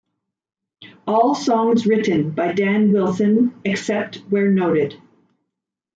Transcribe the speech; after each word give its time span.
All 1.05 1.35
songs 1.35 1.85
written 1.85 2.31
by 2.31 2.53
Dan 2.53 2.91
Wilson, 2.91 3.61
except 3.63 4.15
where 4.31 4.49
noted. 4.49 4.99